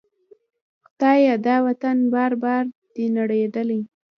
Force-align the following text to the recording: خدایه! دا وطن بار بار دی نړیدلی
خدایه! 0.87 1.35
دا 1.47 1.55
وطن 1.65 1.95
بار 2.13 2.31
بار 2.43 2.63
دی 2.93 3.05
نړیدلی 3.17 3.79